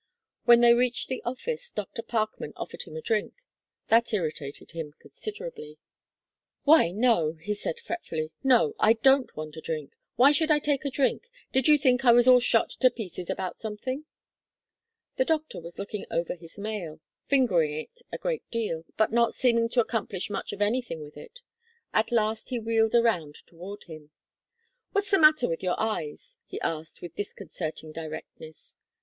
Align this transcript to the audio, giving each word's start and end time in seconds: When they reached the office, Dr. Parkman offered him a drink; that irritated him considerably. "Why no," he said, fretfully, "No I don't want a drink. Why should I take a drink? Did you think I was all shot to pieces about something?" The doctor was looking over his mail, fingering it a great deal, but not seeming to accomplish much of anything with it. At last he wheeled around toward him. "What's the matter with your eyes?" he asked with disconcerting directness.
When 0.45 0.61
they 0.61 0.73
reached 0.73 1.09
the 1.09 1.21
office, 1.23 1.69
Dr. 1.69 2.01
Parkman 2.01 2.53
offered 2.55 2.81
him 2.81 2.95
a 2.95 3.03
drink; 3.03 3.43
that 3.89 4.11
irritated 4.13 4.71
him 4.71 4.95
considerably. 4.97 5.77
"Why 6.63 6.89
no," 6.89 7.33
he 7.33 7.53
said, 7.53 7.79
fretfully, 7.79 8.31
"No 8.43 8.73
I 8.79 8.93
don't 8.93 9.37
want 9.37 9.57
a 9.57 9.61
drink. 9.61 9.93
Why 10.15 10.31
should 10.31 10.49
I 10.49 10.57
take 10.57 10.85
a 10.85 10.89
drink? 10.89 11.27
Did 11.51 11.67
you 11.67 11.77
think 11.77 12.03
I 12.03 12.13
was 12.13 12.27
all 12.27 12.39
shot 12.39 12.71
to 12.79 12.89
pieces 12.89 13.29
about 13.29 13.59
something?" 13.59 14.05
The 15.17 15.23
doctor 15.25 15.61
was 15.61 15.77
looking 15.77 16.07
over 16.09 16.33
his 16.33 16.57
mail, 16.57 16.99
fingering 17.27 17.71
it 17.75 18.01
a 18.11 18.17
great 18.17 18.49
deal, 18.49 18.85
but 18.97 19.11
not 19.11 19.35
seeming 19.35 19.69
to 19.69 19.81
accomplish 19.81 20.31
much 20.31 20.51
of 20.51 20.63
anything 20.63 21.03
with 21.03 21.15
it. 21.15 21.41
At 21.93 22.11
last 22.11 22.49
he 22.49 22.57
wheeled 22.57 22.95
around 22.95 23.35
toward 23.45 23.83
him. 23.83 24.09
"What's 24.93 25.11
the 25.11 25.19
matter 25.19 25.47
with 25.47 25.61
your 25.61 25.79
eyes?" 25.79 26.39
he 26.47 26.59
asked 26.61 27.03
with 27.03 27.13
disconcerting 27.13 27.91
directness. 27.91 28.77